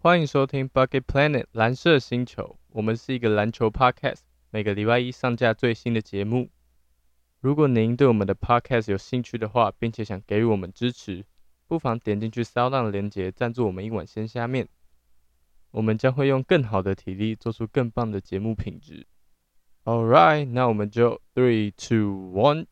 [0.00, 6.50] 欢迎收听 Bucket Planet 蓝色星球，我们是一个篮球 podcast，每个礼拜一上架最新的节目。
[7.40, 11.24] 如果您对我们的 podcast 有兴趣的话，并且想给予我们支持，
[11.66, 14.68] 不妨点进去 Sound 的链接赞助我们一碗鲜虾面，
[15.72, 19.04] 我们将会用更好的体力做出更棒的节目品质。
[19.82, 22.66] All right，那我们就 three two one。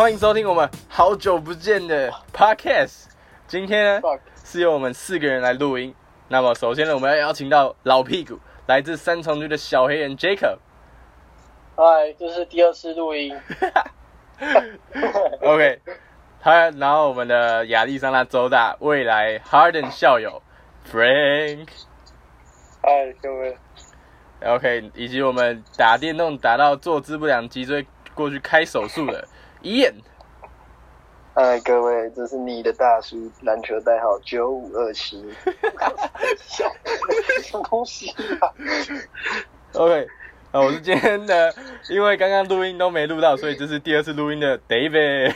[0.00, 3.04] 欢迎收听我们好久不见的 podcast。
[3.46, 4.00] 今天呢
[4.42, 5.94] 是由我们四个人来录音。
[6.28, 10.56] 那么首先呢，我们要邀请到老屁股，来自三重区的小黑人 Jacob。
[11.76, 13.38] 嗨，这是第二次录音。
[15.42, 15.78] OK，
[16.40, 20.42] 他然后我们的亚利桑那州大未来 Harden 校友
[20.90, 21.68] Frank。
[22.80, 23.58] 嗨，各位
[24.46, 29.28] ，OK，以及我们打电动打到坐姿不良、脊椎过去开手术的
[29.62, 29.94] Ian。
[31.34, 35.22] 嗨，各位，这是你的大叔，篮球代号九五二七。
[36.42, 36.64] 什
[37.58, 38.48] 么东西啊
[39.74, 40.06] ？OK，
[40.50, 41.54] 啊，我是今天的，
[41.88, 45.34] 因为刚刚录音都没录到，所以这是第二次录音的 David。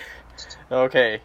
[0.70, 1.20] OK，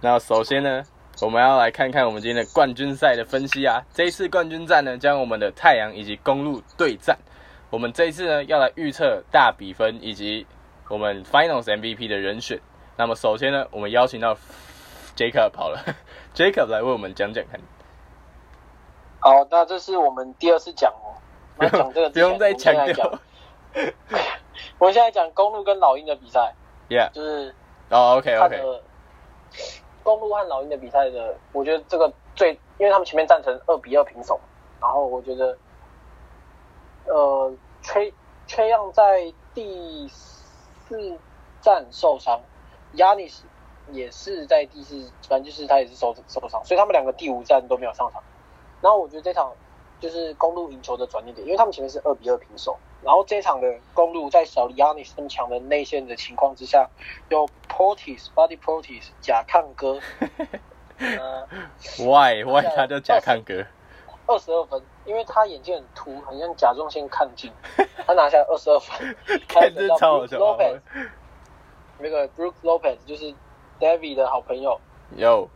[0.00, 0.84] 那首先呢，
[1.20, 3.82] 我们要来看看我们今天的冠军赛的分析啊。
[3.94, 7.16] 这一次冠军战呢，将我们的太阳以及公路对战。
[7.70, 10.46] 我们这一次呢，要来预测大比分以及
[10.92, 12.60] 我们 Finals MVP 的人选。
[12.98, 14.36] 那么首先呢，我们邀请到
[15.16, 15.82] Jacob 好了，
[16.36, 17.58] Jacob 来为我们讲讲看。
[19.18, 21.16] 好，那这是我们第二次讲哦。
[21.56, 23.10] 那讲这个 不用再强强调。
[24.78, 26.52] 我们现在讲公路跟老鹰的比赛
[26.90, 27.54] ，Yeah，就是
[27.88, 28.82] 哦，OK 看 OK，的
[30.02, 34.38] 公路和老鹰的比赛的，我觉得这个最，因为他们前面战成二比二平手，
[34.78, 35.56] 然后我觉得，
[37.06, 38.12] 呃，崔
[38.46, 40.06] 崔样在第
[40.92, 41.18] 四
[41.62, 42.38] 战受伤，
[42.94, 43.44] 亚尼斯
[43.92, 48.22] 也是在第四，反正就是他也是受受伤，所以他们两个第五战都没有上场。
[48.82, 49.52] 然后我觉得这场
[50.00, 56.90] 就是公路赢球的转捩点，因为他们前面是二比二平手，然后这场的公路在小 y a n i s 那么强的内线的情况之下，
[57.30, 59.98] 有 Portis、Body Portis、甲亢哥，
[60.98, 61.48] 呃
[61.98, 63.64] ，Why Why 他叫甲亢哥？
[64.26, 67.52] 二十二分，因为他眼睛很凸，很像甲状腺亢进，
[68.06, 69.16] 他拿下二十二分，
[69.48, 70.38] 看这超好笑。
[70.38, 70.80] Lopez
[71.98, 73.34] 那个 Brooke Lopez 就是
[73.78, 74.80] David 的好朋友。
[75.16, 75.48] 有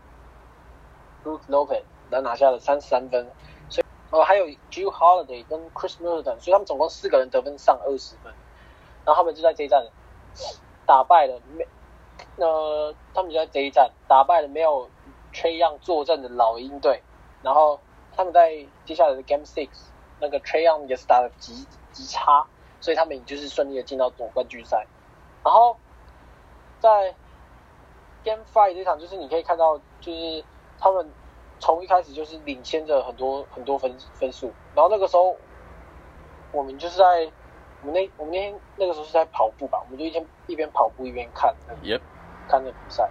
[1.25, 3.27] Brooke Lopez，他拿下了三十三分，
[3.69, 8.33] 所以哦还有 Drew Holiday 跟 Chris Middleton，所以他们总共四个人得分上二十分，
[9.05, 9.85] 然后他们就在这一战
[10.85, 11.67] 打败了没，
[12.37, 14.89] 呃，他们就在这一战打败了没有
[15.33, 17.03] Trey Young 坐镇的老鹰队，
[17.43, 17.81] 然后
[18.17, 19.69] 他们在接下来的 Game Six
[20.19, 22.47] 那个 Trey Young 也是打的极极差，
[22.81, 24.87] 所以他们也就是顺利的进到总冠军赛，
[25.45, 25.77] 然后
[26.81, 27.15] 在
[28.25, 30.45] Game Five 这场，就是你可以看到，就是
[30.79, 31.09] 他们
[31.61, 35.37] 从一开始就是领先着很多很多分分数，然后那个时候
[36.53, 37.31] 我们就是在
[37.83, 42.01] 我们那我们那天那个时候是在跑步吧，我们就一天一边跑步一边看那个 Yep
[42.49, 43.09] 看那比赛，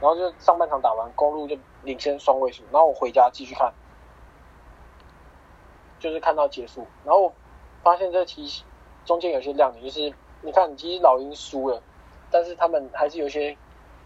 [0.00, 3.72] 然后就上半场打完，公路就领先双位数，然后我回家继续看，
[5.98, 7.32] 就是看到结束，然后
[7.82, 8.62] 发现这其实
[9.04, 10.12] 中间有些亮点，就是
[10.42, 11.82] 你看，其实老鹰输了，
[12.30, 13.56] 但是他们还是有些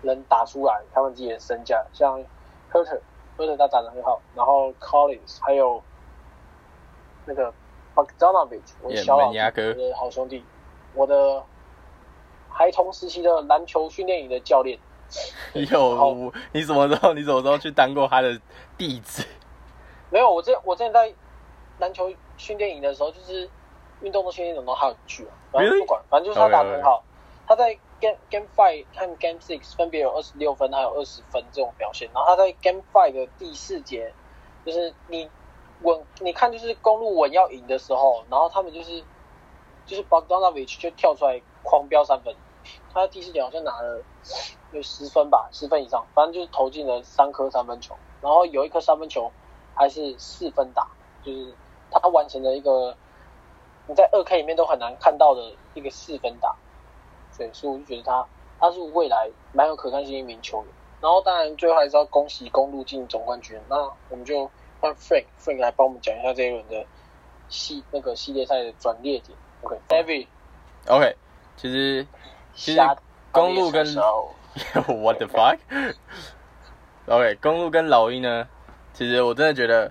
[0.03, 2.23] 人打出来他们自己的身价，像
[2.73, 5.83] Herter，Herter 他打得很好，然后 Collins 还有
[7.27, 7.53] 那个
[7.95, 10.45] Bogdanovich，我 Yeah，小老门牙哥，我的好兄弟，
[10.95, 11.43] 我的
[12.49, 14.79] 孩童时期的篮球训练营的教练。
[15.55, 18.41] 有，你什么时候你什么时候去当过他的
[18.79, 19.27] 弟子？
[20.09, 21.13] 没有，我之我之前在
[21.81, 23.49] 篮球训练营的时候，就是
[24.01, 25.79] 运动的训练营，然后他有去啊，反正？
[25.81, 27.03] 不管，反正就是他打得很好。
[27.47, 34.15] 他在 Game Game Five 和 Game Six 分别有二十六分还有二十分这种表现，然后他在 Game Five 的第四节，
[34.65, 35.29] 就是你
[35.83, 39.03] 稳，你看就是公路稳要赢的时候，然后他们就是
[39.85, 42.33] 就是 Bogdanovich 就跳出来狂飙三分，
[42.95, 44.01] 他在第四节好像拿了
[44.71, 49.33] 有十分吧，十分以上，反正就是投进了三颗三分球，然后有一颗三分球
[49.75, 50.87] 还是四分打，
[51.25, 51.53] 就是
[51.99, 52.97] 他完成了一个
[53.87, 56.55] 你在二 K 里面都很难看到的一个四分打，
[57.37, 58.27] 对，所以我就觉得他
[58.61, 60.67] 他是未来蛮有可看性的一名球员。
[61.01, 63.77] 然后当然最后还是要恭喜公路进总冠军，那
[64.11, 64.51] 我们就
[64.81, 66.85] 换 Frank Frank 来帮我们讲一下这一轮的
[67.49, 69.37] 系那个系列赛的转捩点。
[69.63, 70.27] OK，David，、
[70.89, 71.17] OK，
[71.57, 72.07] 其实
[72.55, 72.81] 其实
[73.33, 73.87] 公路跟
[75.03, 75.27] What the
[77.07, 78.47] fuck？OK，公路跟老鹰呢，
[78.93, 79.91] 其实我真的觉得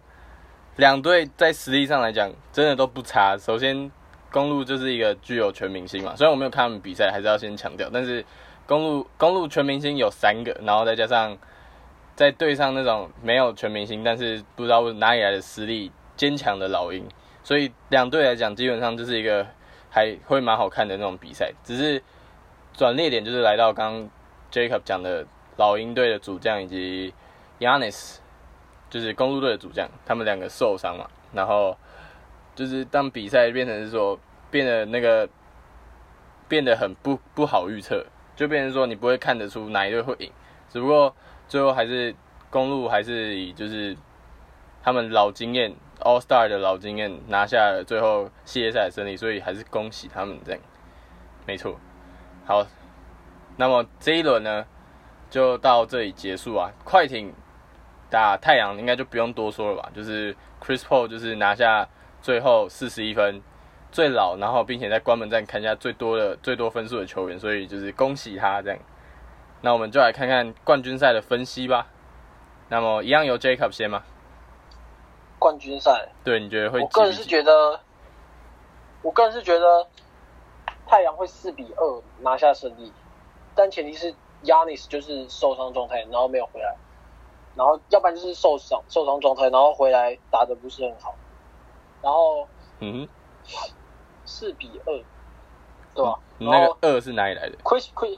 [0.80, 3.38] 两队在实力上来讲，真的都不差。
[3.38, 3.92] 首先，
[4.32, 7.90] 公路就是一个具有全明星嘛，虽然我没有看他们比赛，还是要先强调。
[7.92, 8.24] 但是
[8.66, 11.38] 公路公路全明星有三个，然后再加上
[12.16, 17.06] 在对上那种没有全明星，但是不知道哪里来的实力坚强的老鹰，
[17.44, 19.46] 所以两队来讲，基本上就是一个
[19.90, 21.52] 还会蛮好看的那种比赛。
[21.62, 22.02] 只是
[22.72, 24.10] 转捩点就是来到刚
[24.50, 25.28] Jacob 讲的
[25.58, 27.14] 老鹰队的主将以及
[27.60, 28.20] Yanis，
[28.90, 31.78] 就是公路队的主将，他们两个受伤嘛，然后
[32.56, 34.20] 就是当比赛变成是说
[34.50, 35.30] 变得那个
[36.48, 38.04] 变得很不不好预测，
[38.36, 40.32] 就变成说你不会看得出哪一队会赢，
[40.70, 41.16] 只不过
[41.48, 42.16] 最后还是
[42.50, 43.96] 公路还是以就是
[44.82, 50.62] 他们老经验 All Star 的老经验拿下了最后系列赛的胜利，所以还是恭喜他们这样，
[51.46, 51.80] 没错。
[52.46, 52.66] 好，
[53.58, 54.66] 那么这一轮呢
[55.30, 57.32] 就到这里结束啊，快艇。
[58.10, 61.88] 打太阳应该就不用多说了吧，就是 Chris Paul 就是拿下
[62.22, 63.42] 最后四十一分，
[63.92, 68.80] 最老，然后并且在关门战砍下最多的最多分数的球员，所以就是恭喜他这样。
[69.62, 71.88] 那我们就来看看冠军赛的分析吧。
[72.70, 74.04] 那么一样由 Jacob 先吗？
[75.38, 76.80] 冠军赛，对，你觉得会？
[76.80, 77.80] 我个人是觉得，
[79.02, 79.88] 我个人是觉得
[80.86, 82.92] 太阳会四比二拿下胜利，
[83.56, 84.14] 但前提是
[84.44, 86.76] Yanis 就是受伤状态，然后没有回来。
[87.56, 91.14] 然后，要不然就是受伤、受伤状态，然后回来打的不是很好。
[92.02, 92.48] 然后，
[92.80, 93.08] 嗯，
[94.26, 94.94] 四比二，
[95.94, 96.20] 对吧？
[96.38, 98.18] 那个二是哪里来的？Chris Chris，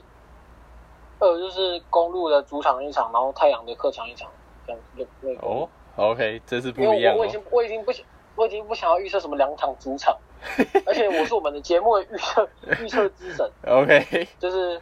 [1.18, 4.30] 二就是公路的主场一场，然后太阳的客场一场，
[4.66, 5.46] 这样就那个。
[5.46, 7.16] 哦，OK，这是不一样。
[7.16, 8.06] 我已经我已经不想
[8.36, 10.16] 我已经不想要预测什么两场主场，
[10.86, 12.48] 而且我是我们的节目的预测
[12.80, 13.50] 预测之神。
[13.66, 14.80] OK，就是，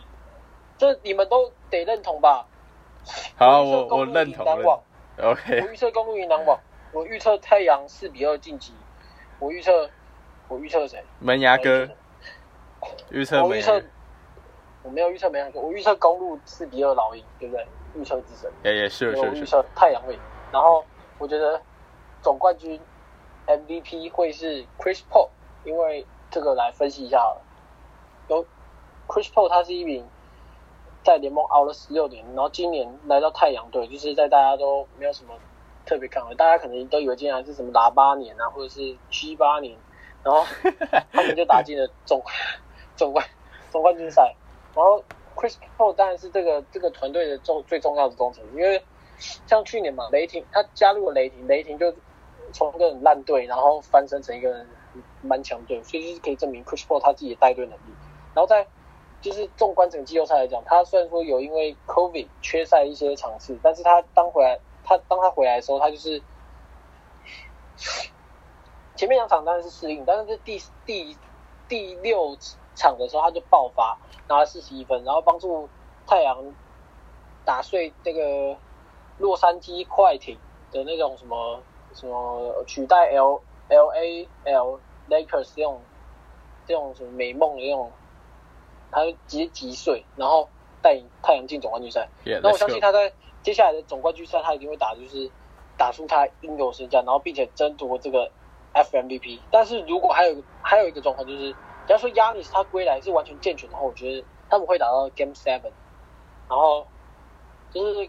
[0.78, 2.46] 这你们都得认同吧？
[3.38, 4.44] 好，我我认同。
[5.22, 5.60] OK。
[5.62, 6.58] 我预测公路赢篮网。
[6.92, 8.72] 我预测太阳四比二晋级。
[9.38, 9.88] 我预测，
[10.48, 11.02] 我预测谁？
[11.20, 11.88] 门牙哥。
[13.10, 13.44] 预测。
[13.44, 13.82] 我预测。
[14.82, 17.66] 我没有预测门牙哥，我预测公路四比二老鹰，对不对？
[17.94, 18.50] 预测之神。
[18.62, 19.42] 也也是是是。
[19.42, 20.18] 预测太阳会。
[20.52, 20.84] 然后
[21.18, 21.60] 我觉得
[22.22, 22.80] 总冠军
[23.46, 25.28] MVP 会是 Chris Paul，
[25.64, 27.42] 因为这个来分析一下好了。
[28.28, 28.44] 有
[29.08, 30.06] Chris Paul，他是一名。
[31.06, 35.32] 在联盟熬了十六年，然后今年来到太阳队，就是在大家都没有什么
[35.84, 39.78] 特别看好，大家可能都以为今年是什么喇八年啊，或者是七八年，
[40.24, 40.44] 然后
[41.12, 42.20] 他们就打进了总
[42.96, 43.24] 总冠
[43.70, 44.34] 总冠军赛。
[44.74, 45.00] 然后
[45.36, 48.82] Chris Paul 当然是这个这个团队的重最重要的工程，因为
[49.46, 51.94] 像去年嘛，雷霆他加入了雷霆，雷霆就
[52.52, 54.66] 从一个很烂队，然后翻身成一个
[55.22, 57.94] 蛮强队，所以就是可以证明 Chris Paul 他自己的带队能力。
[58.34, 58.66] 然后在
[59.26, 66.22] 就是纵观整个季后赛来讲，他虽然说有因为 COVID 缺赛一些场次，但是他当回来，他当他回来的时候，他就是
[68.94, 71.16] 前面两场当然是适应，但是这第第
[71.66, 72.36] 第六
[72.76, 75.68] 场的时候他就爆发，拿了四十一分，然后帮助
[76.06, 76.54] 太阳
[77.44, 78.56] 打碎这个
[79.18, 80.38] 洛杉矶快艇
[80.70, 81.60] 的那种什么
[81.94, 83.40] 什么取代 L
[83.70, 84.78] L A L
[85.10, 85.80] Lakers 这种
[86.64, 87.90] 这种什么美梦的那种。
[88.96, 90.48] 他直接击碎，然后
[90.80, 92.08] 带领太阳进总冠军赛。
[92.42, 93.12] 那我相信他在
[93.42, 95.30] 接下来的总冠军赛，他一定会打，就是
[95.76, 98.30] 打出他应有身价，然后并且争夺这个
[98.72, 99.40] FMVP。
[99.50, 101.52] 但是如果还有还有一个状况，就是
[101.86, 105.72] 假如说亚尼斯他归来是完全健全的话，我觉得他们会打到 Game Seven。
[106.48, 106.86] 然后
[107.70, 108.08] 就是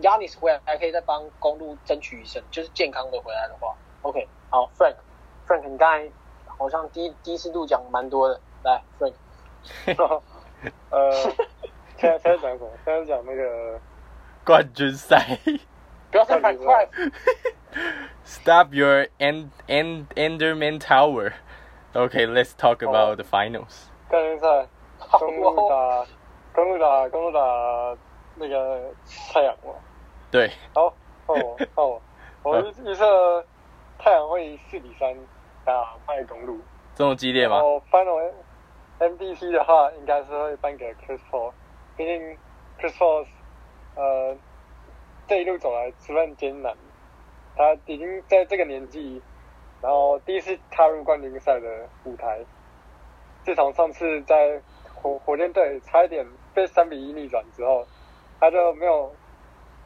[0.00, 3.76] 亚尼斯回来还可以再帮公路争取一胜，就是健康的回来的话。
[4.02, 6.10] OK，好，Frank，Frank，你刚才
[6.46, 9.12] 好像第第一次录讲蛮多的，来，Frank。
[10.90, 11.12] 呃，
[11.96, 12.70] 现在现在讲什么？
[12.84, 13.80] 现在讲那个
[14.44, 15.38] 冠军赛。
[16.10, 16.88] 不要太快。
[18.24, 21.32] Stop your end end Enderman Tower.
[21.94, 23.88] Okay, let's talk about the finals.
[24.08, 24.68] 冠军赛，
[25.10, 26.06] 公路打
[26.54, 27.40] 公路打公路打
[28.36, 28.92] 那个
[29.32, 29.72] 太阳嘛。
[30.30, 30.50] 对。
[30.74, 30.94] 好，
[31.26, 32.00] 哦哦，
[32.42, 33.44] 我我预测
[33.98, 35.14] 太阳会四比三
[35.64, 36.60] 打败公路。
[36.94, 37.56] 这么激烈吗？
[37.58, 38.32] 哦，final。
[38.98, 41.52] MVP 的话，应该是会颁给 Chris Paul，
[41.96, 42.38] 毕竟
[42.80, 43.26] Chris Paul，
[43.94, 44.34] 呃，
[45.26, 46.74] 这一路走来十分艰难，
[47.54, 49.20] 他已经在这个年纪，
[49.82, 52.40] 然后第一次踏入冠军赛的舞台，
[53.44, 54.62] 自从上次在
[54.94, 57.86] 火火箭队差一点被三比一逆转之后，
[58.40, 59.14] 他就没有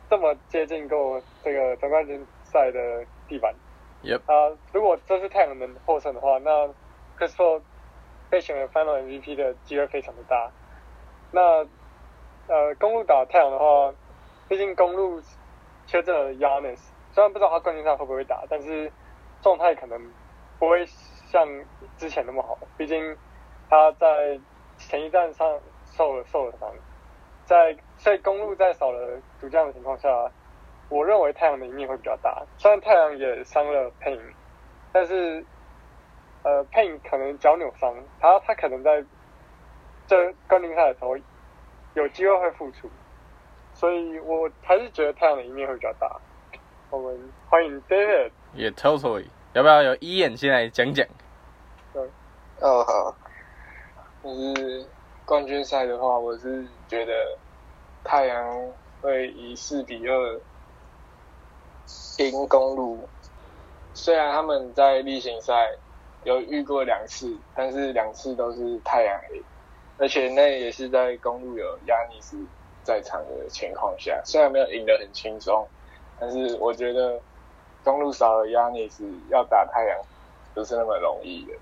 [0.09, 3.52] 这么接近过这个总冠军赛的地板。
[4.05, 4.21] Yep。
[4.26, 6.69] 啊，如果这次太阳能获胜的话，那
[7.19, 7.61] Chris Paul。
[8.30, 10.50] 被选为 Final MVP 的机会非常的大。
[11.32, 11.66] 那
[12.49, 13.92] 呃，公路打太阳的话，
[14.49, 15.20] 毕竟公路
[15.87, 16.80] 缺阵了 Yanis，
[17.12, 18.90] 虽然不知道他冠军赛会不会打，但是
[19.42, 20.00] 状态可能
[20.58, 21.46] 不会像
[21.96, 22.58] 之前那么好。
[22.76, 23.16] 毕竟
[23.68, 24.40] 他在
[24.78, 26.68] 前一站上受了受了伤，
[27.44, 30.08] 在所以公路在少了主将的情况下，
[30.88, 32.42] 我认为太阳的赢面会比较大。
[32.58, 34.20] 虽然太阳也伤了 Pain，
[34.92, 35.44] 但是
[36.42, 39.04] 呃 Pain 可能脚扭伤，他他可能在
[40.06, 41.16] 这冠军赛的时候
[41.94, 42.88] 有机会会复出。
[43.73, 46.20] 所以我还是觉得太阳的赢面会比较大。
[46.90, 48.32] 我们欢迎 David。
[48.52, 51.06] 也 totally，要不要有一眼先来讲讲？
[51.92, 52.02] 对
[52.61, 53.14] 哦好，
[54.25, 54.85] 就是
[55.25, 57.12] 冠军赛的话，我是觉得
[58.02, 60.40] 太阳会以四比二
[62.18, 63.09] 赢公路。
[63.94, 65.70] 虽然他们在例行赛
[66.25, 69.43] 有遇过两次，但是两次都是太阳黑，
[69.99, 72.37] 而且那也是在公路有亚尼斯。
[72.83, 75.69] 在场的情况下，虽然没有赢得很轻松，
[76.19, 77.21] 但是我觉得
[77.85, 79.99] 公路少了亚尼斯要打太阳
[80.55, 81.53] 不是那么容易的。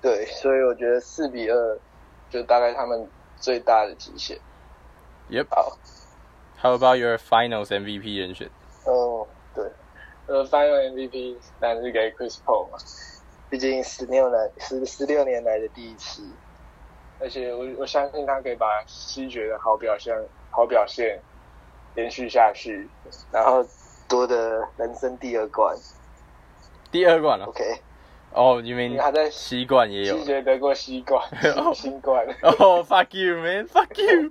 [0.00, 1.78] 对，所以我觉得四比二
[2.30, 4.38] 就大概他们最大的极限。
[5.28, 5.48] Yep。
[6.60, 8.48] How about your finals MVP 人选？
[8.86, 9.64] 哦，对，
[10.28, 12.78] 呃，final MVP 当然是给 Chris Paul 嘛，
[13.52, 16.22] 毕竟十六年十十六年来的第一次。
[17.20, 20.16] 而且我我相信他可以把西决的好表现
[20.50, 21.20] 好表现
[21.96, 22.88] 延续下去，
[23.30, 23.62] 然后
[24.08, 25.76] 夺得人生第二冠。
[26.90, 27.62] 第二冠了？OK。
[28.32, 30.16] 哦，你们他在西冠也有。
[30.16, 31.22] 西决得过西冠，
[31.76, 32.26] 新冠。
[32.40, 33.68] 哦，Fuck you, man!
[33.68, 34.30] Fuck you.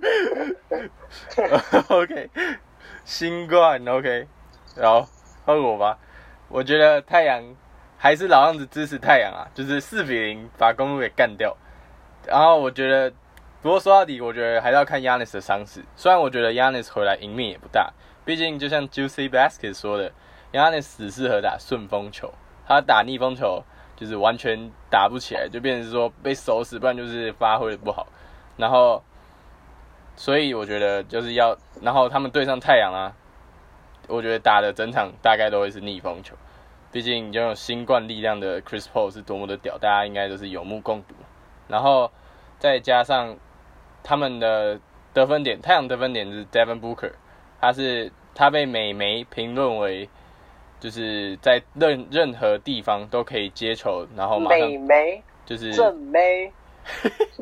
[1.96, 2.28] OK，
[3.06, 4.26] 新冠 OK。
[4.74, 5.06] 然后
[5.44, 5.96] 换我吧，
[6.48, 7.54] 我觉得太阳
[8.02, 11.56] 还是老样子支持太阳啊，就是四比零把公路给干掉。
[12.26, 13.12] 然后我觉得，
[13.60, 15.84] 不过说到底，我觉得还是要看 Yanis 的伤势。
[15.94, 17.92] 虽然我觉得 Yanis 回来赢面也不大，
[18.24, 20.10] 毕竟就像 Juicy Basket 说的
[20.52, 22.34] ，Yanis 只适合打顺风球，
[22.66, 23.62] 他打逆风球
[23.94, 28.08] 就是完全打不起来，就变成说被守死，不然就是发挥的不好。
[28.56, 29.00] 然后，
[30.16, 33.14] 所以我觉得就是要，然后他们对上太阳啊，
[34.08, 36.34] 我觉得打的整场大概都会是逆风球。
[36.92, 41.14] 毕竟拥有新冠力量的 Chris Paul 是多么的屌，大家应该都是有目共睹。
[41.66, 42.10] 然后
[42.58, 43.36] 再加上
[44.04, 44.78] 他们的
[45.14, 47.12] 得分点，太阳得分点是 Devin Booker，
[47.60, 50.08] 他是他被美媒评论为
[50.78, 56.52] 就是在任任何地方都可以接球，然后马上美媒就是正媒，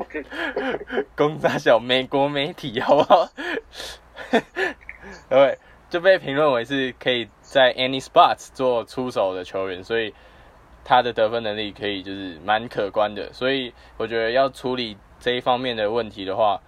[1.15, 3.27] 攻大小美国媒体好不好？
[5.27, 5.57] 对，
[5.91, 10.11] 就被评论为是可以在 any spots 做出手的球员，所以。
[10.83, 16.59] 他的得分能力可以就是蛮可观的，所以我觉得要处理这一方面的问题的话，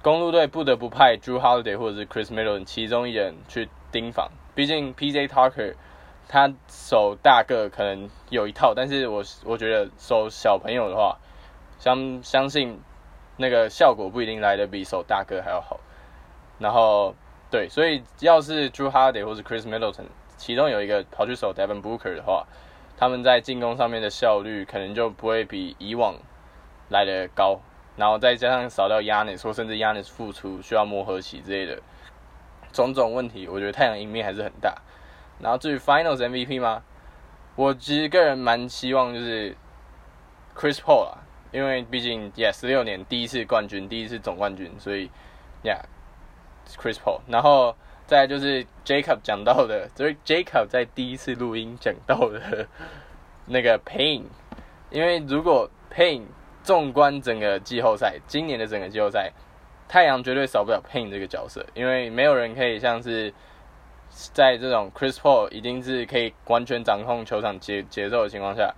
[0.00, 4.30] 公路队不得不派 Drew Holiday 或者是 Chris Middleton 其中一人去盯防。
[4.54, 5.74] 毕竟 PJ Tucker
[6.26, 11.18] 他守大个可能有一套，但是我我觉得守小朋友的话，
[11.78, 12.80] 相相信
[13.36, 15.78] 那个效果不一定来的比守大个还要好。
[16.58, 17.14] 然后
[17.50, 22.46] 对，所以要是 Drew Holiday 或者 Chris Middleton 其中有一个跑去守 Devin Booker 的话，
[22.96, 26.16] 他们在进攻上面的效率可能就不会比以往
[26.90, 27.60] 来的高，
[27.96, 31.80] 然后再加上少掉 Yanis 或甚至 Yanis 复出需要磨合期之类的
[32.72, 34.76] 种种问题，我觉得太阳赢面还是很大。
[35.38, 36.82] 然后至于 Finals MVP 吗？
[37.54, 39.56] 我其实个人蛮希望就是
[40.54, 41.18] Chris Paul 啊，
[41.52, 45.10] 因为毕竟也十六年第一次冠军，第一次总冠军，所以
[45.64, 45.80] Yeah
[46.66, 47.20] Chris Paul，。
[47.28, 47.74] 然后。
[48.08, 52.68] 再就是 Jacob 讲到的，就是 Jacob 在第一次录音讲到的
[53.46, 54.22] 那个 Pain，
[54.90, 56.22] 因为如果 Pain
[56.62, 59.32] 纵观整个季后赛，今年的整个季后赛，
[59.88, 63.34] 太阳绝对少不了 Pain 这个角色，因为没有人可以像是
[64.08, 68.72] 在这种 Chris Paul 已经是可以完全掌控球场节节奏的情况下，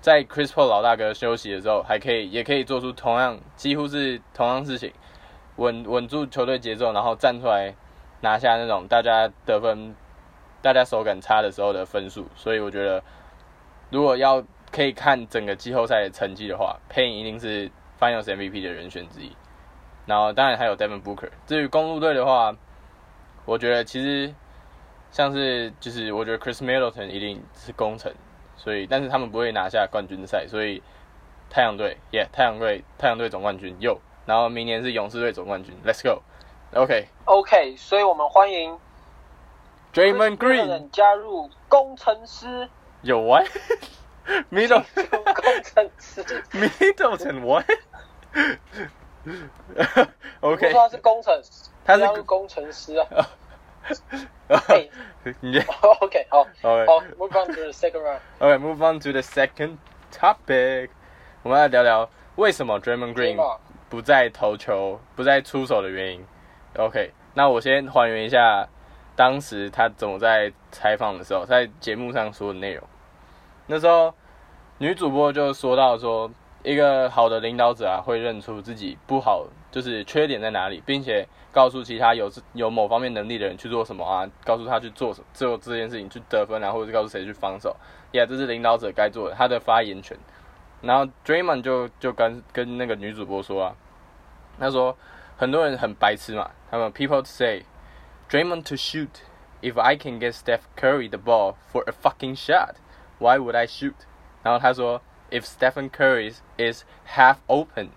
[0.00, 4.90] 在 Chris Paul 老大哥休息的时候，还可以也可以做出同样几乎是同样事情，
[5.56, 7.74] 稳稳住球队节奏，然后站出来。
[8.24, 9.96] 拿下那种大家得分、
[10.62, 13.02] 大家手感差的时候的分数，所以我觉得，
[13.90, 14.40] 如果要
[14.70, 17.68] 可以看整个季后赛的成绩的话，Payne 一定是
[17.98, 19.36] Finals MVP 的人选之一。
[20.06, 21.30] 然后当然还有 Devin Booker。
[21.48, 22.54] 至于公路队的话，
[23.44, 24.32] 我觉得其实
[25.10, 28.14] 像是就是我觉得 Chris Middleton 一定是功臣，
[28.54, 30.80] 所以但是他们不会拿下冠军赛，所以
[31.50, 36.22] 太阳队，Yeah，太阳队，太阳队总冠军又，然后明年是勇士队总冠军，Let's go。
[36.74, 38.78] OK，OK，所以我们欢迎
[39.92, 42.68] Draymond Green 加入工程师。
[43.02, 44.84] 有 what？Middle
[45.34, 46.22] 工程师。
[46.52, 47.66] Middleton what？OK
[50.40, 50.56] 我。
[50.56, 53.06] 说他是工程师，他是工程师啊。
[54.68, 54.88] 哎
[55.40, 55.58] 你
[56.00, 58.20] OK，好，OK 好，Move on to the second round。
[58.38, 59.78] OK move on to the second
[60.12, 60.90] topic，
[61.42, 63.36] 我们来聊聊为什么 Draymond Green
[63.92, 66.24] 不再投球、不再出手的原因。
[66.78, 68.66] OK，那我先还原一下
[69.14, 72.82] 当时他怎么在采访的时候，在节目上说的内容。
[73.66, 74.14] 那时候
[74.78, 76.30] 女主播就说到说，
[76.62, 87.76] 一个好的领导者啊，会认出自己不好，就是缺点在哪里，并且告诉其他有 有某方面能力的人去做什么啊，告诉他去做什么做这件事情去得分啊，或者是告诉谁去防守。
[88.12, 90.16] 呀、这是领导者该做的，他的发言权。
[90.81, 93.75] 然后 Draymond 就就跟跟那个女主播说啊，
[94.59, 94.97] 他说
[95.37, 97.63] 很多人很白痴嘛，他们 people say
[98.29, 99.09] Draymond to shoot.
[99.59, 102.75] If I can get Steph Curry the ball for a fucking shot,
[103.17, 103.95] why would I shoot?
[104.43, 107.89] 然后他说，If Stephen Curry is half open,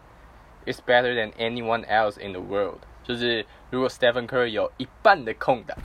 [0.64, 2.78] it's better than anyone else in the world.
[3.04, 5.76] 就是如果 Stephen Curry 有一半的空档，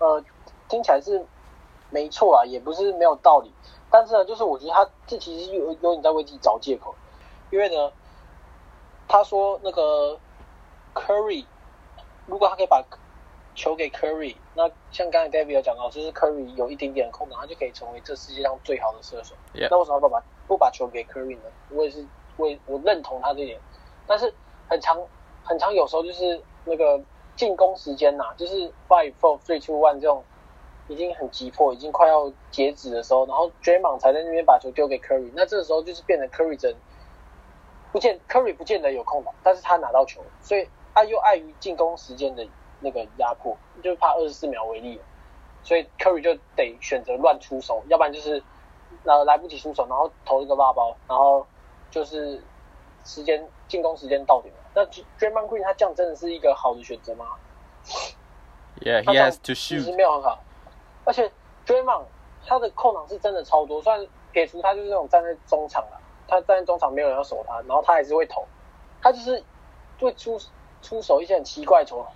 [0.00, 0.24] 呃，
[0.68, 1.24] 听起来是
[1.90, 3.52] 没错啊，也不是没有道理。
[3.88, 6.92] 但是呢，就是我觉得他这其实有有点在为自己找借口，
[7.50, 7.92] 因为呢，
[9.06, 10.18] 他说那个
[10.94, 11.46] Curry，
[12.26, 12.84] 如果他可以把
[13.56, 19.34] 球给 Curry，那像刚才 David 有讲到，就是 Curry 有一点点空档，他就可以成为这世界上最好的射手。
[19.70, 21.42] 那为什么不把不把球给 Curry 呢？
[21.70, 23.58] 我也是，我也我认同他这点，
[24.06, 24.32] 但是
[24.68, 25.00] 很长
[25.42, 27.02] 很长，有时候就是那个
[27.34, 30.22] 进攻时间呐、就是 five four three two one 这种
[30.88, 36.76] 已经很急迫，已经快要截止的时候，然后 Draymond 才在那边把球丢给 Curry，那这个时候就是变成 Curry 真
[37.90, 42.46] 不见 Curry 不见得有空档，但是他拿到球，所以他又碍于进攻时间的
[42.86, 45.00] 那个压迫，就怕二十四秒为例，
[45.64, 48.40] 所以 Curry 就得选择乱出手，要不然就是
[49.04, 51.44] 呃来不及出手，然后投一个大包，然后
[51.90, 52.40] 就是
[53.04, 54.60] 时间进攻时间到点了。
[54.72, 57.24] 那 Draymond Green 他这样真的是一个好的选择吗
[58.80, 59.96] ？？Yeah, he has to 其实 shoot.
[59.96, 60.38] 没有很好，
[61.04, 61.28] 而且
[61.66, 62.04] Draymond
[62.46, 68.46] 他的空档是真的超多，虽然撇除他就是那种站在中场了，他站在中场没有人要守他，然后他还是会投，
[69.02, 69.42] 他就是
[69.98, 70.38] 会出
[70.82, 72.06] 出手一些很奇怪的球。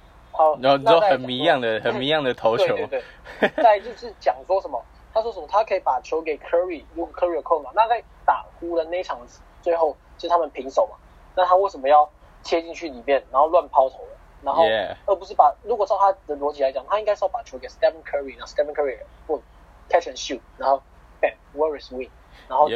[0.41, 3.03] 好，然后你说那再很迷样的、很迷样的投球对，对
[3.41, 9.21] 对，再就是讲说什么，他说什么，他可以把球给 Curry，如果 Curry 有空嘛，那在打湖人那一场
[9.61, 10.97] 最后就是他们平手嘛，
[11.35, 12.09] 那他为什么要
[12.43, 14.17] 切进去里面，然后乱抛投了？
[14.43, 14.65] 然后
[15.05, 19.43] 而不是把，如果照他的逻辑来讲，他应该是要把球给 Stephen Curry，然后 Stephen Curry 不
[19.91, 20.83] catch and shoot，然后
[21.21, 22.09] bam，where is win，
[22.49, 22.67] 然后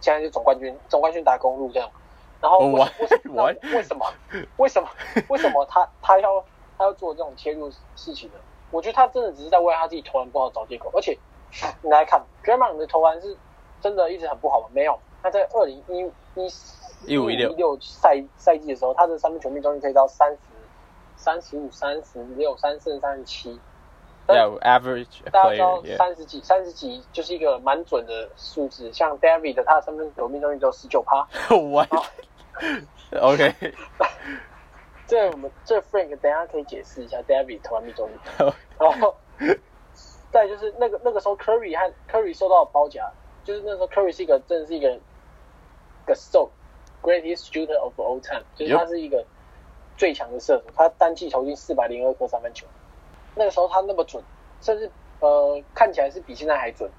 [0.00, 1.88] 现在就总冠军，总冠军打公路这样，
[2.40, 2.58] 然后？
[2.58, 4.12] 为什么为什么
[4.56, 4.88] 为什么
[5.28, 6.44] 为什么他他要
[6.78, 8.36] 他要做这种切入事情的？
[8.70, 11.16] 我觉得他真的只是在为他自己投篮不好找借口，而且
[11.82, 13.36] 你来看 Draymond 的投篮是
[13.80, 14.68] 真的一直很不好吗？
[14.72, 15.98] 没有，他在二零一
[16.40, 16.48] 一
[17.18, 20.38] 15 16六赛赛季的时候，他的三分球命中率可以到三十、
[21.16, 23.60] 三十五、三十六、三四、三十七。
[24.28, 25.30] Yeah, average player.
[25.32, 31.26] 大家知道三十几、三十几就是一个蛮准的数字，像 David 的他的三分球命中率只有十九趴。
[31.50, 31.90] What?
[33.20, 33.54] OK.
[35.12, 38.52] 这我们这 Frank 等一下可以解释一下 David 投篮命中率。
[38.78, 39.14] 然后，
[40.30, 43.12] 再就是那个那个时候 Curry 和 Curry 受到包夹，
[43.44, 44.98] 就是那时候 Curry 是一个真的是一个
[46.06, 46.48] 个 so
[47.02, 49.22] greatest shooter of all time，就是他是一个
[49.98, 52.66] 最强的射手，他单季投进四百零二颗三分球，
[53.34, 54.24] 那个时候他那么准，
[54.62, 56.90] 甚至呃看起来是比现在还准。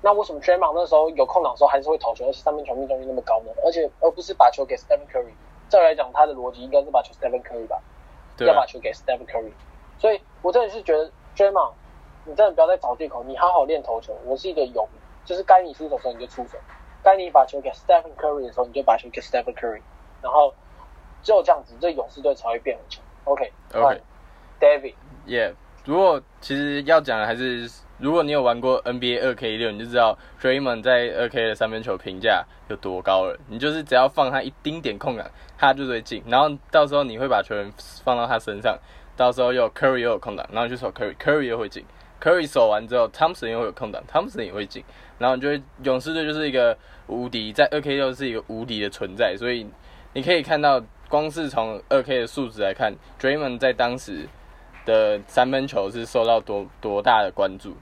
[0.00, 3.52] 那为什么 Draymond 那时候有空档的时候还是会投球，而且三分球命中率那么高呢？
[3.66, 5.34] 而且而不是把球给 Stephen Curry？
[5.70, 7.80] 照理来讲，他的逻辑应该是把球 Stephen Curry 吧？
[8.36, 9.52] 对啊，要把球给 Stephen Curry。
[9.98, 11.72] 所以我真的是觉得 Draymond，
[12.24, 14.14] 你真的不要再找借口，你好好练投球。
[14.26, 14.86] 我是一个勇，
[15.24, 16.58] 就是该你出手的时候你就出手，
[17.02, 19.80] 该你把球给 Stephen Curry 的时候你就把球给 Stephen Curry，
[20.20, 20.52] 然后
[21.22, 23.04] 只有这样子，这勇士队才会变很强。
[23.24, 24.00] OK，OK
[24.58, 25.54] David，Yeah.
[25.84, 33.38] 如果其实要讲的还是，如果你有玩过 NBA 二 K 六，你就知道 Draymond 在二 K 的三分球评价有多高了。
[33.48, 36.22] 你就是只要放他一丁点空档，他就会进。
[36.26, 37.72] 然后到时候你会把球员
[38.04, 38.78] 放到他身上，
[39.16, 41.84] 到时候又 Curry 又有空档，然后就守 Curry，Curry 又会进。
[42.20, 44.84] Curry 守完之后，Thompson 又会有空档，Thompson 也会进。
[45.18, 49.34] 然后你就会勇士队就是一个无敌，在二 K 六是一个无敌的存在。
[49.36, 49.66] 所以
[50.12, 54.28] 你可以看到，光是从二 K 的数值来看，Draymond 在当时。
[54.90, 57.76] 的三分球是受到多多大的关注，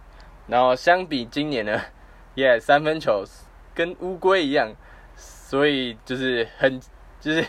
[0.46, 1.80] 然后相比今年呢，
[2.34, 3.24] 耶，三分球
[3.74, 4.74] 跟乌龟一样，
[5.16, 6.78] 所以就是很
[7.18, 7.42] 就是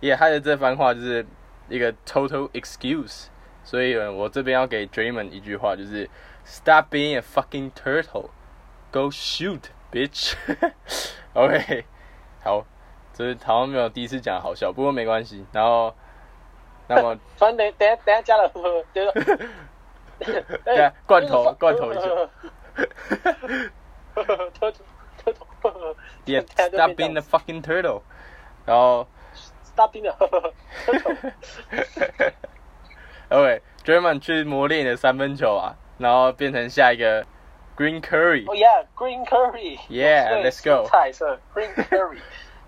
[0.00, 1.24] 耶，他的这番话就是
[1.68, 3.26] 一个 total excuse，
[3.62, 6.10] 所以我这边要给 Draymond 一句话，就是
[6.44, 8.30] Stop being a fucking turtle,
[8.90, 10.34] go shoot, bitch。
[11.34, 11.84] OK，
[12.42, 12.66] 好，
[13.12, 15.94] 这是台湾没有第一次讲好笑，不过没关系，然后。
[16.88, 18.48] 那么，反正等等下等下加了，
[18.92, 19.06] 对
[20.64, 22.00] 对，罐头罐头一下。
[26.24, 28.02] Yeah，stop being the fucking turtle。
[28.64, 29.06] 然后
[29.64, 30.14] ，stop being the
[30.86, 31.32] turtle。
[33.30, 37.24] OK，Draymond 去磨练你的三分球啊，然后变成下一个
[37.76, 38.46] Green Curry。
[38.46, 39.78] Oh yeah，Green Curry。
[39.88, 40.88] Yeah，Let's go。
[40.88, 42.20] 彩色 Green Curry。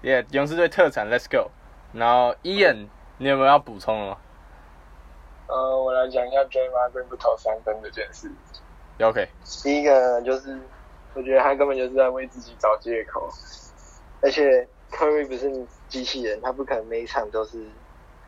[0.03, 1.51] Yeah，勇士队特产，Let's go。
[1.93, 2.89] 然后 Ian。
[3.21, 4.17] 你有没有要补充的？
[5.49, 6.69] 呃，我来讲一下 J.
[6.69, 8.31] Green 不投三分这件事。
[9.01, 9.29] OK。
[9.65, 10.57] 第一个就是，
[11.15, 13.29] 我觉得他根本就是在为自己找借口。
[14.23, 17.67] 而且 Curry 不是机器人，他不可能每一场都是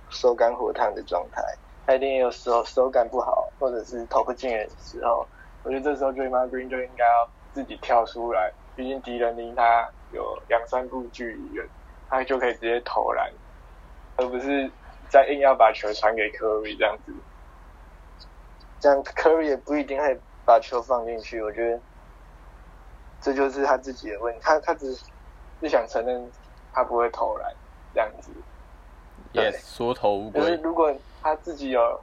[0.08, 1.40] 手感火烫的状态，
[1.86, 5.24] 他一定有时候手感不好，或者是投不进的时候。
[5.62, 6.22] 我觉得这时候 J.
[6.28, 11.64] Green 就应该要自己跳出来，毕竟敌人离他有两三步距离远，
[12.08, 13.30] 他就可以直接投篮，
[14.16, 14.68] 而不是。
[15.10, 17.12] 再硬要把球传给 Curry 这样子，
[18.78, 21.42] 这样 Curry 也不一定会把球放进去。
[21.42, 21.80] 我觉得
[23.20, 25.04] 这就是他自己的问题，他他只是
[25.58, 26.30] 不想承认
[26.72, 27.52] 他不会投篮
[27.92, 28.30] 这样子。
[29.32, 30.40] 也缩头乌龟。
[30.40, 32.00] 就是如果他自己有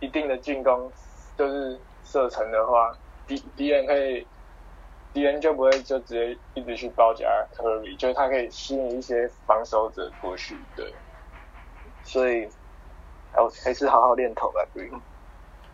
[0.00, 0.92] 一定的进攻，
[1.36, 2.94] 就是射程的话，
[3.26, 4.26] 敌敌人可以，
[5.14, 10.92] 敌人就不会就直接一直去包夹 Curry，就是他可以吸引一些防守者过去，对。
[12.08, 12.48] 所以，
[13.32, 14.98] 还还是好好练投吧，Green。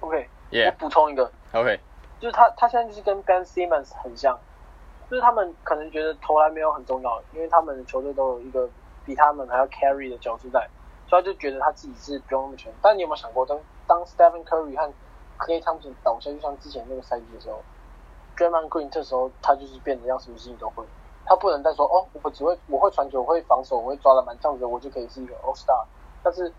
[0.00, 1.78] OK，我补充一个，OK，
[2.18, 4.36] 就是他他现在就是跟 Ben Simmons 很像，
[5.08, 8.68] 就是他们可能觉得投篮没有很重要，因为他们的球队都有一个
[9.04, 10.68] 比他们还要 carry 的角色在，
[11.06, 12.72] 所以他就觉得他自己是不用那么全。
[12.82, 14.92] 但你有没有想过，当当 Stephen Curry 和
[15.38, 17.62] Clay Thompson 倒下，就像之前那个赛季的时候
[18.36, 20.84] ，Draymond Green 这时候他就是变得要什么事情都会，
[21.24, 25.84] 他不能再说哦，我只会我会传球，我会防守，我会抓篮板，这样子我就可以是一个 All Star。
[26.24, 26.50] 但是，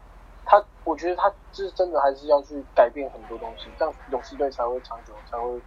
[0.46, 5.60] 他我觉得他就是真的还是要去改变很多东西，这样勇士队才会长久，才会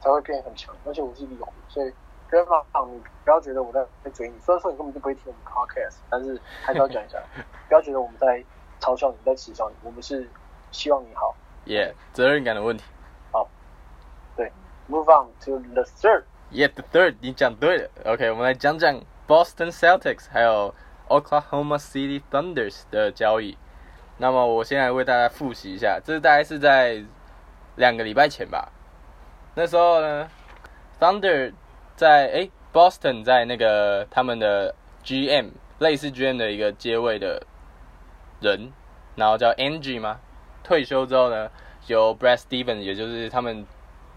[0.00, 0.72] 才会变很强。
[0.86, 1.88] 而且我是一个勇，所以
[2.30, 7.18] r a n 你不要觉得我在在追你，虽然说你根本就不会听我们 Podcast，但是还是要讲一下，
[7.66, 8.40] 不要觉得我们在
[8.80, 10.30] 嘲笑你，在耻笑你，我们是
[10.70, 11.34] 希望你好。
[11.66, 12.84] Yeah，责任感的问题。
[13.32, 13.48] 好，
[14.36, 14.52] 对
[14.88, 16.22] ，Move on to the third。
[16.52, 17.90] Yeah，the third，你讲对了。
[18.04, 18.94] OK，我们来讲讲
[19.26, 20.72] Boston Celtics，还有。
[21.10, 23.58] Oklahoma City Thunders 的交易，
[24.18, 27.02] 那么我现在为大家复习一下，这大概是在
[27.76, 28.70] 两个礼拜前吧。
[29.54, 30.30] 那时候呢
[31.00, 31.52] ，Thunder
[31.96, 37.42] 在诶 Boston 在那个他们的 GM 类似 GM 的一个接位的
[38.40, 38.72] 人，
[39.16, 40.20] 然后叫 Angie 吗？
[40.62, 41.50] 退休之后呢，
[41.88, 43.66] 由 Brad Stevens 也就是他们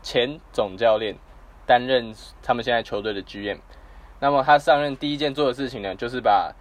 [0.03, 1.15] 前总教练
[1.65, 3.57] 担任他们现在球队的 GM。
[4.19, 6.53] 那么他上任第一件做的事情呢，就是把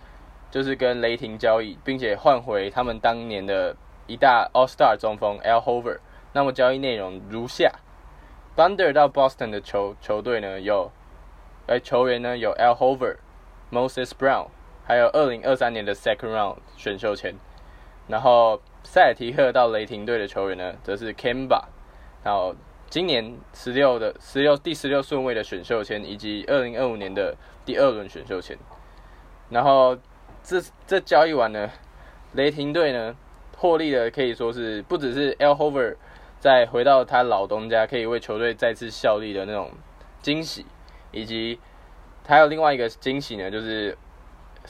[0.53, 3.75] 就是跟雷霆交易，并且换回他们当年的
[4.07, 5.99] 一大 All Star 中锋 Al Hover。
[6.35, 7.73] 那么交易内容如下
[8.55, 10.93] ：Thunder 到 Boston 的球球队呢有，
[11.67, 13.17] 哎球员呢有 Al Hover、
[13.71, 14.49] Moses Brown，
[14.85, 17.35] 还有二零二三年的 Second Round 选秀签。
[18.09, 21.65] 然后塞尔提克到雷霆队的球员呢，则是 Kemba，
[22.23, 22.55] 然后
[22.91, 27.35] 今年十六的十六第十六顺位的选秀签，以及二零二五年的
[27.65, 28.59] 第二轮选秀签。
[29.49, 29.97] 然后
[30.43, 31.71] 这这交易完呢，
[32.33, 33.17] 雷霆队呢
[33.57, 35.97] 获利的可以说是不只是 L Hover
[36.41, 39.71] 在回到他老东家可以为球队再次效力的那种
[40.21, 40.67] 惊喜，
[41.13, 41.61] 以及
[42.27, 43.97] 还有另外一个惊喜呢，就是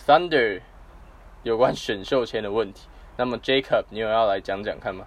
[0.06, 0.60] Thunder
[1.42, 2.88] 有关选秀签的问题。
[3.16, 5.06] 那么 Jacob，你有要来讲讲看吗？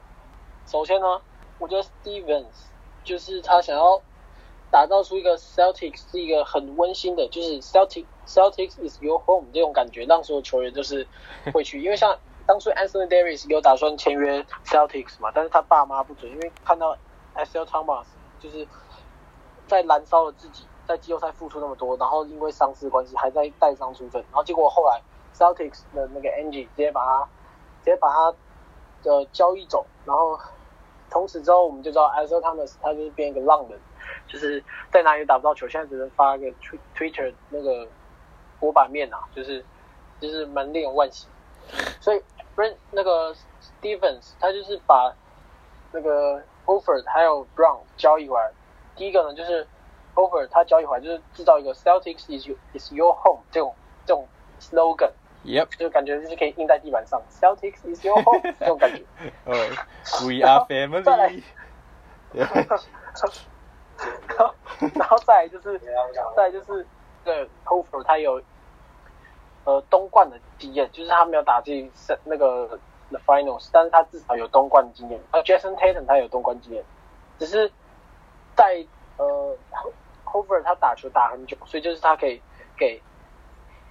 [0.66, 1.22] 首先呢，
[1.60, 2.46] 我觉得 Stevens
[3.04, 4.02] 就是他想要。
[4.72, 11.08] 打造出一个 Celtics 是一个很温馨的，就是 Celtic Celtics is your home 这种感觉，让所有球员就是
[11.54, 11.80] 会去。
[11.84, 16.98] 因为像当初 Anthony Davis 有打算签约 Celtics 嘛，但是他爸妈不准，因为看到
[17.34, 17.58] S.
[17.58, 17.66] L.
[17.66, 18.06] Thomas
[18.40, 18.68] 就是
[19.68, 25.02] 在燃烧了自己，在季后赛付出那么多，然后因为伤势关系还在带伤出阵，然后结果后来
[25.34, 27.24] Celtics 的那个 Angie 直接把他
[27.84, 28.34] 直接把他
[29.04, 30.38] 的交易走，然后
[31.10, 32.34] 从此之后我们就知道 S.
[32.36, 32.42] L.
[32.42, 33.80] Thomas 他就是变一个浪人，
[34.28, 36.48] 就是在哪里打不到球，现在只能发个
[36.96, 37.88] Twitter 那个
[38.60, 39.64] 博版面啊，就是
[40.20, 41.28] 就是蛮令人惋惜。
[42.00, 42.22] 所以
[42.56, 45.14] Brent 那个 Stevens 他就是把
[45.92, 48.52] 那个 Offer 还有 Brown 交易回来。
[48.96, 49.68] 第一个呢就是
[50.16, 54.28] Offer 他交易回来就是制造一个 Celtics is your is your home 这种这种
[54.60, 59.04] slogan，Yep，就感觉就是可以印在地板上，Celtics is your home 这种感觉。
[59.46, 59.54] 哦
[60.22, 61.44] ，We are family。
[63.98, 64.54] 然 后
[64.96, 65.80] 然后再来就是
[66.36, 66.86] 再来就是
[67.24, 68.42] 对 Hofer 他有
[69.64, 71.92] 呃东冠的经验，就是他没有打进
[72.24, 72.80] 那个
[73.10, 75.20] the finals，但是他至少有东冠经验。
[75.32, 76.84] 呃，Jason Tatum 他有东冠经验，
[77.40, 77.72] 只是
[78.56, 78.86] 在
[79.18, 79.56] 呃
[80.26, 82.42] Hofer 他打球打很久，所以就是他可以
[82.78, 83.02] 给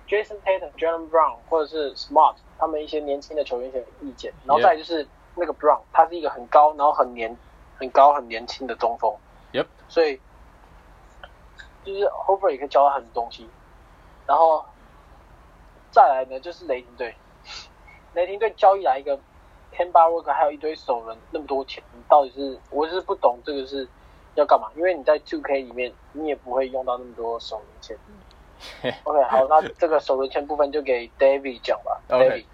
[0.06, 4.32] Jason Tatum、Jalen Brown 或者是 Smart 他们一些年轻的球员一些意见。
[4.44, 7.34] 然后再来就是那个 Brown，他是一个很高然后很年
[7.78, 9.12] 很高很年轻的中锋。
[9.54, 10.20] Yep，所以
[11.84, 13.48] 就是 Hofer 也可以教他很多东西。
[14.26, 14.64] 然后
[15.92, 17.14] 再来呢，就是雷霆队，
[18.14, 19.16] 雷霆队交易来一个
[19.72, 23.86] Ken b a r w o r k 还有一堆首轮那么多钱，你到底是我是不懂这个是
[24.34, 24.68] 要干嘛？
[24.74, 27.96] 因为你在 Two K 里面你也不会用到那么多首轮钱。
[29.04, 32.00] OK，好，那这个首轮签部分就给 David 讲吧。
[32.08, 32.44] OK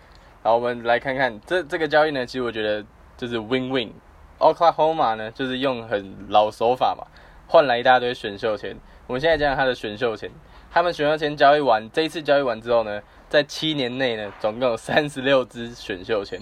[0.43, 2.85] 好，我们来看看这这个交易呢，其实我觉得
[3.17, 3.93] 就是 win win。
[4.40, 7.07] Oklahoma 呢，就是用很老手法嘛，
[7.46, 8.76] 换来一大堆选秀权。
[9.07, 10.31] 我们现在讲讲他的选秀权，
[10.70, 16.40] 他们选秀权交易完，这一次交易完之后呢，在七年内呢，总共有三十六支选秀权，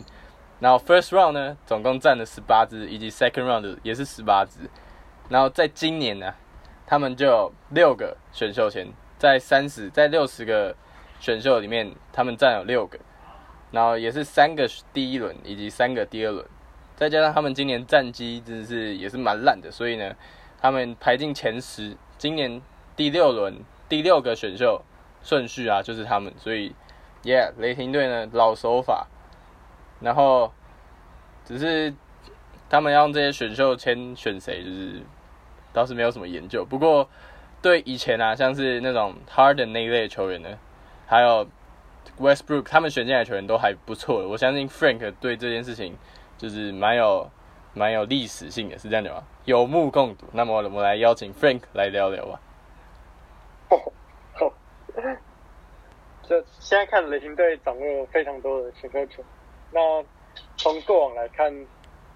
[0.61, 4.71] 然后 first round 呢，总共占了十八支，以及 second round 也是十八支。
[5.29, 6.33] 然后在今年呢，
[6.87, 8.87] 他们就有六个选秀权，
[9.19, 10.75] 在三十在六十个
[11.21, 12.99] 选秀里面，他们占有六个。
[13.71, 16.47] 然后也是三个第一轮以及三个第二轮，
[16.99, 20.17] 再加上他们今年战绩真的是也是蛮烂的，所以呢，
[20.61, 22.61] 他们排进前十，今年
[22.97, 23.55] 第六轮
[23.89, 24.83] 第六个选秀
[25.23, 26.75] 顺序啊就是他们，所以
[27.23, 29.07] ，yeah，雷霆队呢老手法，
[30.01, 30.53] 然后
[31.45, 31.95] 只是
[32.69, 35.01] 他们要用这些选秀签选谁，就是
[35.73, 37.09] 倒是没有什么研究，不过
[37.63, 40.49] 对以前啊像是那种 Harden 那一类球员呢，
[41.07, 41.47] 还有
[42.19, 45.97] Westbrook 他们选进来的球员都还不错的，我相信 Frank 对这件事情
[46.39, 47.29] 就是蛮有
[47.75, 49.23] 蛮有历史性的，是这样讲吗？
[49.45, 50.27] 有目共睹。
[50.33, 52.41] 那么我们来邀请 Frank 来聊聊吧。
[56.23, 59.25] 就现在看雷霆队掌握非常多的选秀权，
[59.71, 59.81] 那
[60.57, 61.51] 从过往来看，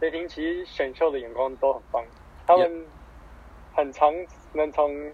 [0.01, 2.05] 雷霆其实选秀的眼光都很棒，
[2.47, 2.87] 他们
[3.75, 4.13] 很常
[4.53, 5.11] 能从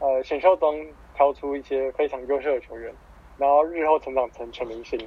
[0.00, 2.92] 呃选秀中挑出一些非常优秀的球员，
[3.38, 4.98] 然后日后成长成全明星。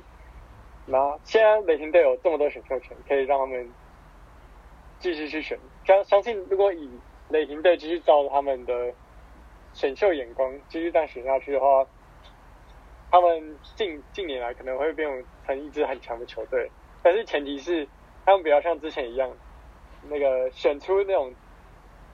[0.92, 3.70] 那现在雷霆队有这么多选秀权，可以让他们
[5.00, 5.58] 继续去选。
[5.86, 6.90] 相相信如果以
[7.30, 8.92] 雷霆队继续照着他们的
[9.74, 11.86] 选秀眼光继续这样选下去的话，
[13.12, 16.72] 他们近近年来可能会变成一支很强的球队，
[17.04, 17.88] 但是前提是
[18.26, 19.32] 他们不要像之前一样，
[20.10, 21.32] 那个选出那种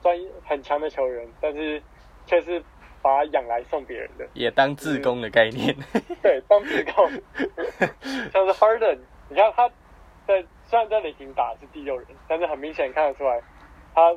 [0.02, 1.82] 专一很强的球员，但是
[2.26, 2.62] 却是
[3.06, 4.26] 把他养来送别人的。
[4.34, 5.72] 也当自工的概念。
[6.20, 7.08] 对，当自贡，
[8.32, 9.68] 像是 Harden，你看他
[10.26, 13.40] 在虽然在雷霆打是第六人，但是很明显看得出来，
[13.94, 14.12] 他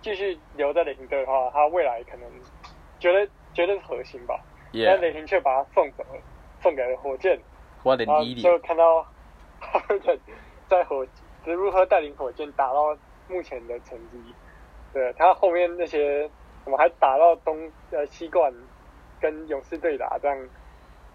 [0.00, 2.30] 继续留在雷霆队的话，他未来可能
[3.00, 4.38] 觉得觉得是核心吧。
[4.72, 6.20] 但雷霆却把他送走了，
[6.60, 7.36] 送给了火箭
[7.82, 8.42] an 然后 idiot！
[8.42, 9.04] 就看到
[9.60, 10.18] Harden
[10.68, 11.04] 在火
[11.44, 12.96] 是如何带领火箭打到
[13.28, 14.22] 目前的成绩。
[14.92, 16.30] 对他后面那些，
[16.66, 18.52] 我们还打到东呃西冠，
[19.20, 20.48] 跟勇士对打，这样，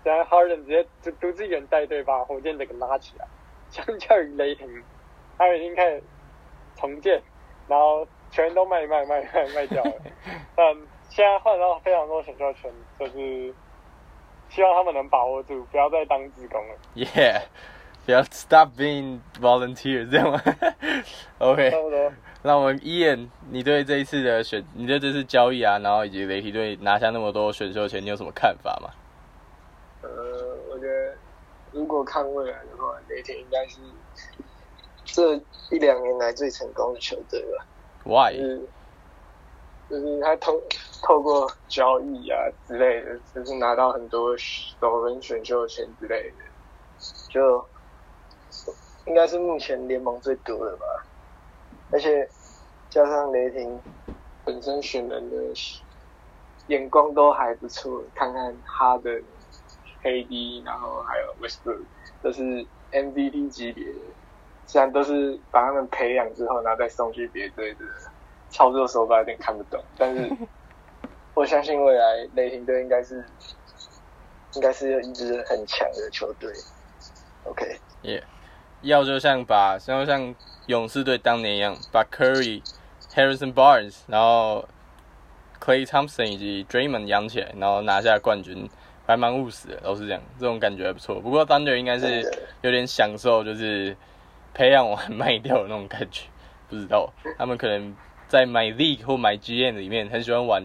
[0.04, 3.28] 然后 Harden 直接独独自一人带队把火箭整个拉起来。
[3.70, 4.68] 相较于雷霆，
[5.38, 6.04] 他们已经开始
[6.76, 7.22] 重建，
[7.68, 9.94] 然后全都卖卖卖卖卖掉了。
[10.56, 10.76] 但
[11.10, 13.54] 现在换到非常多选秀权，就是
[14.50, 16.76] 希望他们能把握住，不要再当自工了。
[16.96, 17.44] Yeah，
[18.06, 20.42] 不要 stop being volunteer，这样吗？
[21.40, 22.12] OK，差不多。
[22.44, 28.90] 那我们 Ian，你对这一次的选，你对这次交易啊，然后以及雷霆队拿下那么多选秀权，你有什么看法吗？
[30.02, 30.10] 呃，
[30.72, 31.16] 我觉得
[31.72, 33.80] 如果看未来的话，雷霆应该是
[35.06, 35.36] 这
[35.70, 37.66] 一两年来最成功的球队了。
[38.04, 38.36] Why？
[38.36, 38.62] 就是
[39.88, 40.60] 就是他透
[41.04, 46.46] 透过交易啊之类的，就是拿到很多首轮选秀权之类的，
[47.30, 47.64] 就
[49.12, 50.86] 应该是目前联盟最多的吧，
[51.92, 52.26] 而且
[52.90, 53.84] 加上雷霆
[54.46, 55.36] 本身选人的
[56.68, 59.14] 眼光都还不错，看看哈登、
[60.02, 61.86] KD，然后还有 Westbrook
[62.22, 62.42] 都是
[62.92, 64.00] MVP 级别的，
[64.66, 67.84] 虽然都是把他们培养之后，然后再送去别队的
[68.50, 70.30] 操作手法有点看不懂，但是
[71.36, 73.26] 我相信未来雷霆队应该是
[74.54, 76.50] 应该是一支很强的球队。
[77.44, 77.66] OK，
[78.04, 78.24] 耶、
[78.82, 80.34] 要就像把，像像
[80.68, 82.62] 勇士队当年一样，把 Curry、
[83.14, 84.68] Harrison Barnes，然后
[85.60, 88.70] Clay Thompson 以及 Draymond 养起来，然后拿下冠军，
[89.06, 91.20] 还蛮务实的，都是这样，这种感觉还不错。
[91.20, 92.22] 不过 Thunder 应该是
[92.62, 93.96] 有点享受，就是
[94.54, 96.24] 培养完卖掉的那种感觉，
[96.68, 97.12] 不知道。
[97.38, 97.96] 他们可能
[98.28, 100.64] 在买 League 或买 GM 里面很喜欢玩，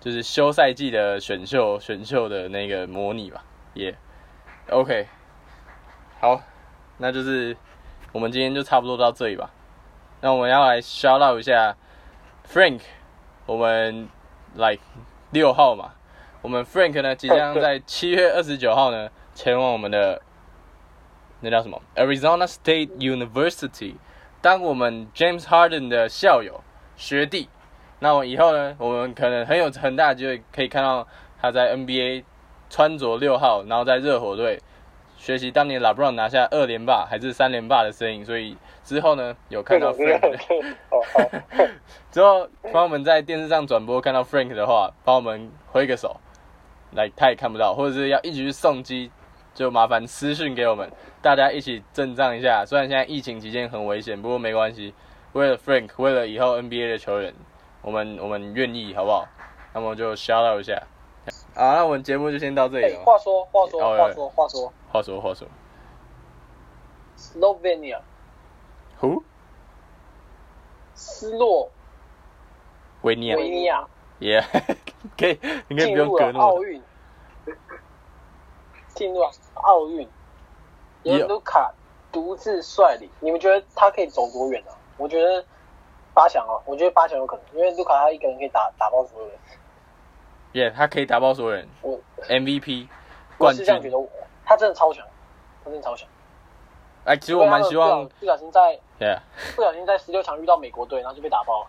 [0.00, 3.94] 就是休赛季的选秀选秀的那个模拟吧，也、
[4.70, 5.06] OK。
[6.18, 6.42] 好，
[6.98, 7.56] 那就是
[8.12, 9.50] 我们今天就差不多到这里吧。
[10.20, 11.76] 那我们要来 shout out 一下
[12.50, 12.80] Frank，
[13.44, 14.08] 我们
[14.54, 14.82] like
[15.30, 15.92] 六号嘛，
[16.42, 20.22] 我们 Frank 呢即将在 七月二十九号呢前往我们的
[21.40, 23.96] 那叫什么 Arizona State University，
[24.40, 26.62] 当我们 James Harden 的校友
[26.96, 27.48] 学弟。
[27.98, 31.06] 那我以后呢，我们可能很有很大的机会可以看到
[31.40, 32.24] 他在 NBA
[32.68, 34.60] 穿着六号，然后在热火队
[35.26, 40.20] 学习当年 LeBron 拿下二连霸还是三连霸的身影，所以之后呢有看到 Frank
[42.12, 46.20] 之后帮我们在电视上转播看到 Frank 的话，帮我们挥个手，
[46.92, 49.10] 来他也看不到，或者是要一直去送机，
[49.52, 50.88] 就麻烦私讯给我们，
[51.20, 52.64] 大家一起阵仗一下。
[52.64, 54.94] 虽然现在疫情期间很危险，不过没关系，
[55.32, 57.34] 为了 Frank，为了以后 NBA 的球员，
[57.82, 59.26] 我们我们愿意，好不好？
[59.74, 60.80] 那么就 shout out 一下。
[61.56, 63.00] 好，那我们节目就先到这里哎、了。
[63.04, 65.46] 话说话说哦话说话说话说话说
[67.18, 69.22] ，Slovenia，Who？
[70.94, 71.70] 斯洛。
[73.02, 73.36] 维尼亚。
[73.36, 73.86] 维尼亚
[74.20, 74.42] ，Yeah，
[75.18, 76.82] 可以，你可以不用隔那么奥运，
[78.94, 80.08] 进入了奥运，
[81.02, 81.70] 由卢卡
[82.10, 85.44] 独自率领，你们觉得他可以走多远呢、我觉得
[86.14, 89.36] 八强哦，我觉得八强有可能，因为卢卡他一个人可以打打爆所有人。
[90.54, 91.68] ，Yeah，他可以打爆所有人。
[91.82, 92.88] 我，MVP
[93.36, 93.62] 我冠军。
[93.62, 93.98] 是这样觉得，
[94.46, 95.04] 他真的超强，
[95.62, 96.08] 他真的超强。
[97.04, 99.18] 哎，其实我蛮希望不小心在，Yeah，
[99.54, 101.68] 不小心在十六强遇到美国队，然后就被打爆了。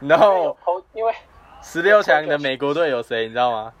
[0.00, 1.14] 然因为有后，因为
[1.62, 3.72] 十六强的美国队有谁，你知道吗？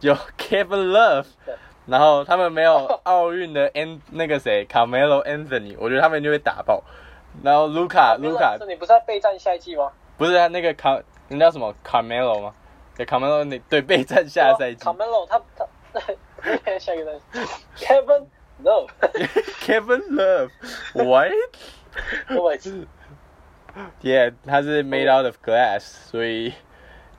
[0.00, 1.26] 有 Kevin Love，
[1.86, 6.82] 然后他们没有 奥运的 An 那个谁 Carmelo Anthony，我觉得他们就会打爆。
[7.42, 9.90] 然后卢卡卢卡是你不是在备战下一季吗？
[10.18, 12.54] 不是他那个卡，那叫什么 Carmelo 吗？
[12.96, 15.66] 对 Carmelo 那对备战下赛季卡梅隆他他
[16.78, 18.26] 下一个单 Kevin
[18.62, 21.32] Love，Kevin Love，What？
[22.28, 22.58] 各位
[24.02, 26.52] Yeah，他是 made out of glass，所以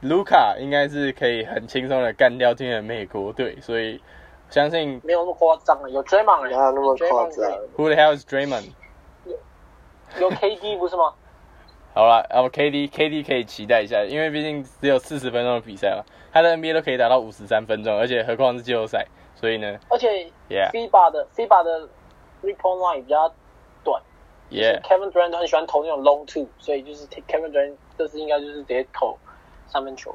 [0.02, 4.02] 卢卡应该是可以很轻松的干掉今天的美国队，所以
[4.50, 8.72] 相信没有那么夸张了，有 Draymond 哪有那么夸张？Who the hell is Draymond？
[10.20, 11.14] 有 KD 不是吗？
[11.94, 20.10] 好了，然后 KD KD 可以期待一下，因为毕竟只有四十分钟的比赛嘛，他的 NBA 都可以打到五十三分钟，而且何况是季后赛，所以呢而且
[20.50, 21.88] ，Yeah FIBA 的 FIBA 的
[22.42, 23.32] three point line 比较
[23.84, 24.02] 短
[24.50, 29.18] Yeah，Kevin Durant 都很喜欢投那种 long two，所以就是 Kevin Durant 这次应该就是直接投
[29.68, 30.14] 三分球。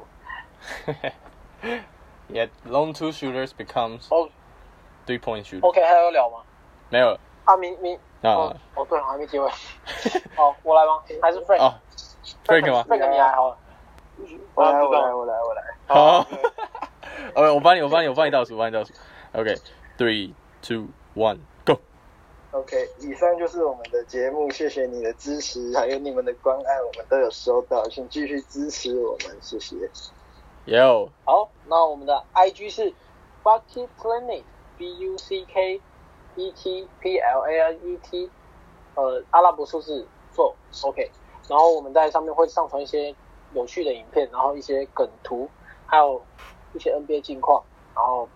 [2.31, 4.29] yeah long two shooters becomes 哦
[5.07, 6.37] three point shooter，，OK 还有聊吗？
[6.89, 9.49] 没有了啊，明明哦啊哦对，还没结尾。
[10.35, 11.01] 好， 我来吗？
[11.21, 11.61] 还是 Frank？
[11.61, 11.73] 哦
[12.45, 13.57] ，Frank 吗？Frank 你来好了。
[14.55, 15.63] 我来，我来，我来，我来。
[15.87, 16.27] 好
[17.35, 18.93] ，OK，我帮你，我帮你，我帮你倒数，我帮你倒数
[19.33, 21.79] ，OK，three two one go。
[22.51, 29.75] OK，以上就是我们的节目，谢谢你的支持，还有你们的关爱，我们都有收到，请继续支持我们，谢谢。
[30.65, 32.93] Yo，好，那我们的 IG 是
[33.43, 34.43] Bucket Planet
[34.77, 35.79] B U C K
[36.39, 38.29] E T P L A N E T，
[38.95, 41.11] 呃，阿拉伯数字做 OK。
[41.47, 43.13] 然后我们在上面会上传一些
[43.53, 45.49] 有趣的影片，然后一些梗图，
[45.85, 46.21] 还有
[46.73, 47.63] 一些 NBA 近况，
[47.95, 48.29] 然后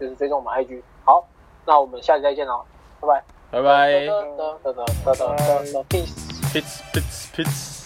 [0.00, 0.82] 就是追踪我们 IG。
[1.04, 1.26] 好，
[1.66, 2.64] 那我们下期再见哦，
[3.00, 3.90] 拜拜，拜拜
[5.88, 7.83] ，peace，peace，peace，peace。